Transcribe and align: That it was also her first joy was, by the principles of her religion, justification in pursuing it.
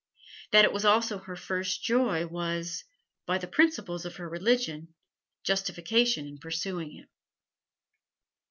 That 0.49 0.65
it 0.65 0.73
was 0.73 0.83
also 0.83 1.19
her 1.19 1.35
first 1.35 1.83
joy 1.83 2.25
was, 2.25 2.85
by 3.27 3.37
the 3.37 3.45
principles 3.45 4.03
of 4.03 4.15
her 4.15 4.27
religion, 4.27 4.95
justification 5.43 6.25
in 6.25 6.39
pursuing 6.39 6.97
it. 6.97 7.07